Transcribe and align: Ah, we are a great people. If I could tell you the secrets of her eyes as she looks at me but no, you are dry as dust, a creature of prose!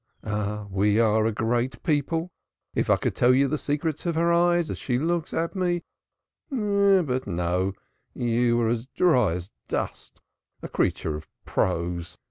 Ah, 0.23 0.65
we 0.71 0.99
are 0.99 1.27
a 1.27 1.31
great 1.31 1.83
people. 1.83 2.31
If 2.73 2.89
I 2.89 2.95
could 2.95 3.15
tell 3.15 3.35
you 3.35 3.47
the 3.47 3.59
secrets 3.59 4.07
of 4.07 4.15
her 4.15 4.33
eyes 4.33 4.71
as 4.71 4.79
she 4.79 4.97
looks 4.97 5.31
at 5.31 5.55
me 5.55 5.83
but 6.49 7.27
no, 7.27 7.73
you 8.15 8.59
are 8.63 8.75
dry 8.95 9.33
as 9.33 9.51
dust, 9.67 10.19
a 10.63 10.67
creature 10.67 11.15
of 11.15 11.27
prose! 11.45 12.17